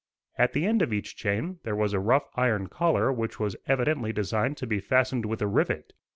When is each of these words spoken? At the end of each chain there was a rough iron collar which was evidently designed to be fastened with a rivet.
At 0.35 0.53
the 0.53 0.65
end 0.65 0.81
of 0.81 0.91
each 0.91 1.15
chain 1.15 1.59
there 1.61 1.75
was 1.75 1.93
a 1.93 1.99
rough 1.99 2.27
iron 2.33 2.65
collar 2.69 3.13
which 3.13 3.39
was 3.39 3.55
evidently 3.67 4.11
designed 4.11 4.57
to 4.57 4.65
be 4.65 4.79
fastened 4.79 5.27
with 5.27 5.43
a 5.43 5.47
rivet. 5.47 5.93